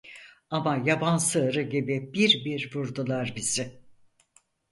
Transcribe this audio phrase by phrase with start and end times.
[0.49, 3.81] Ama yaban sığırı gibi bir bir vurdular bizi.